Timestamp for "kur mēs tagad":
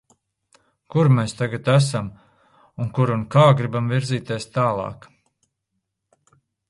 0.93-1.67